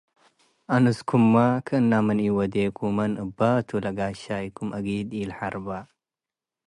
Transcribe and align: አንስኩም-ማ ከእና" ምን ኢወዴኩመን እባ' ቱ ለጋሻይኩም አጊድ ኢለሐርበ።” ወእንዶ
አንስኩም-ማ 0.75 1.33
ከእና" 1.67 1.91
ምን 2.05 2.19
ኢወዴኩመን 2.27 3.11
እባ' 3.23 3.63
ቱ 3.67 3.69
ለጋሻይኩም 3.85 4.69
አጊድ 4.77 5.09
ኢለሐርበ።” 5.19 5.67
ወእንዶ 5.75 5.89